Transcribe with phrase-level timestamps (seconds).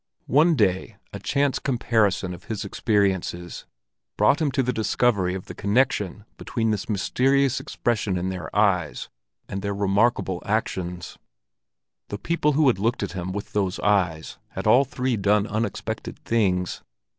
[0.25, 3.67] One day a chance comparison of his experiences
[4.17, 9.09] brought him to the discovery of the connection between this mysterious expression in their eyes
[9.47, 11.19] and their remarkable actions;
[12.09, 16.17] the people who had looked at him with those eyes had all three done unexpected
[16.25, 16.81] things.